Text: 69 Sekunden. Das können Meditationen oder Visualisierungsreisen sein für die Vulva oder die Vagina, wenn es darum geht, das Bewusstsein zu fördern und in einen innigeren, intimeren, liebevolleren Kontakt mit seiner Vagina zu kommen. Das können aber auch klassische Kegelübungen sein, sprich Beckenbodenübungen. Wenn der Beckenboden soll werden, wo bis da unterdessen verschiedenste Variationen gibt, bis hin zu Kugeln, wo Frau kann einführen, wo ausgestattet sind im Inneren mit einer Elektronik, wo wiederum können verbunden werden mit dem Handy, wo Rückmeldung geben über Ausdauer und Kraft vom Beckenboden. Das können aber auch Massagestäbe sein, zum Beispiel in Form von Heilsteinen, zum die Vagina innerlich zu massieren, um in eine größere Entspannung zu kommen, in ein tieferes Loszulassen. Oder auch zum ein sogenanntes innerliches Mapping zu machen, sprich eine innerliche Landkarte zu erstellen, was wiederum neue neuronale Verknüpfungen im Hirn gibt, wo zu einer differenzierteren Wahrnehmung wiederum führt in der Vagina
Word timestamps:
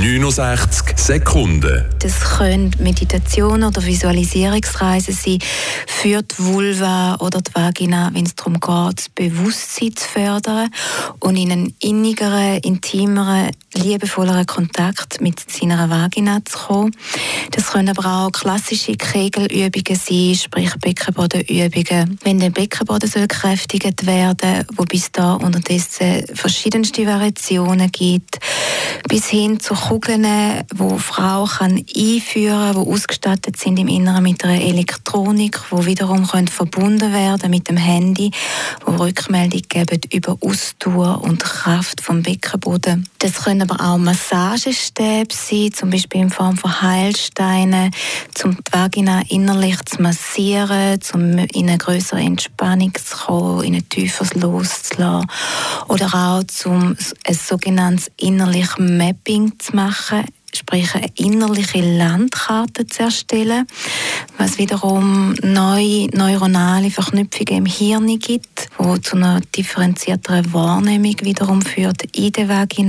69 0.00 0.96
Sekunden. 0.96 1.84
Das 1.98 2.20
können 2.38 2.70
Meditationen 2.78 3.68
oder 3.68 3.84
Visualisierungsreisen 3.84 5.12
sein 5.12 5.38
für 5.86 6.22
die 6.22 6.38
Vulva 6.38 7.16
oder 7.16 7.42
die 7.42 7.54
Vagina, 7.54 8.10
wenn 8.14 8.24
es 8.24 8.34
darum 8.34 8.54
geht, 8.54 8.98
das 8.98 9.08
Bewusstsein 9.10 9.94
zu 9.94 10.08
fördern 10.08 10.70
und 11.18 11.36
in 11.36 11.52
einen 11.52 11.74
innigeren, 11.80 12.60
intimeren, 12.62 13.50
liebevolleren 13.80 14.46
Kontakt 14.46 15.20
mit 15.20 15.40
seiner 15.50 15.88
Vagina 15.90 16.44
zu 16.44 16.58
kommen. 16.58 16.96
Das 17.50 17.68
können 17.68 17.88
aber 17.88 18.26
auch 18.26 18.32
klassische 18.32 18.96
Kegelübungen 18.96 19.98
sein, 19.98 20.34
sprich 20.34 20.74
Beckenbodenübungen. 20.80 22.18
Wenn 22.22 22.38
der 22.38 22.50
Beckenboden 22.50 23.08
soll 23.08 23.26
werden, 23.26 24.66
wo 24.74 24.84
bis 24.84 25.12
da 25.12 25.34
unterdessen 25.34 26.24
verschiedenste 26.34 27.06
Variationen 27.06 27.90
gibt, 27.90 28.38
bis 29.08 29.28
hin 29.28 29.60
zu 29.60 29.74
Kugeln, 29.74 30.26
wo 30.74 30.98
Frau 30.98 31.44
kann 31.44 31.84
einführen, 31.96 32.74
wo 32.74 32.92
ausgestattet 32.92 33.56
sind 33.56 33.78
im 33.78 33.88
Inneren 33.88 34.22
mit 34.22 34.44
einer 34.44 34.60
Elektronik, 34.60 35.58
wo 35.70 35.86
wiederum 35.86 36.26
können 36.26 36.48
verbunden 36.48 37.12
werden 37.12 37.50
mit 37.50 37.68
dem 37.68 37.76
Handy, 37.76 38.30
wo 38.84 39.02
Rückmeldung 39.02 39.62
geben 39.68 40.00
über 40.12 40.36
Ausdauer 40.40 41.22
und 41.22 41.42
Kraft 41.42 42.00
vom 42.00 42.22
Beckenboden. 42.22 43.08
Das 43.18 43.44
können 43.44 43.66
aber 43.70 43.84
auch 43.84 43.98
Massagestäbe 43.98 45.32
sein, 45.34 45.72
zum 45.72 45.90
Beispiel 45.90 46.22
in 46.22 46.30
Form 46.30 46.56
von 46.56 46.82
Heilsteinen, 46.82 47.90
zum 48.34 48.56
die 48.56 48.72
Vagina 48.72 49.22
innerlich 49.28 49.76
zu 49.84 50.02
massieren, 50.02 50.98
um 51.14 51.38
in 51.38 51.68
eine 51.68 51.78
größere 51.78 52.20
Entspannung 52.20 52.92
zu 52.94 53.16
kommen, 53.16 53.64
in 53.64 53.74
ein 53.76 53.88
tieferes 53.88 54.34
Loszulassen. 54.34 55.30
Oder 55.88 56.14
auch 56.14 56.44
zum 56.44 56.96
ein 57.24 57.34
sogenanntes 57.34 58.10
innerliches 58.16 58.78
Mapping 58.78 59.58
zu 59.58 59.76
machen, 59.76 60.24
sprich 60.54 60.94
eine 60.94 61.06
innerliche 61.16 61.80
Landkarte 61.80 62.86
zu 62.86 63.04
erstellen, 63.04 63.66
was 64.38 64.58
wiederum 64.58 65.34
neue 65.42 66.08
neuronale 66.12 66.90
Verknüpfungen 66.90 67.58
im 67.58 67.66
Hirn 67.66 68.18
gibt, 68.18 68.68
wo 68.78 68.96
zu 68.96 69.16
einer 69.16 69.40
differenzierteren 69.56 70.52
Wahrnehmung 70.52 71.16
wiederum 71.22 71.62
führt 71.62 72.02
in 72.16 72.32
der 72.32 72.48
Vagina 72.48 72.80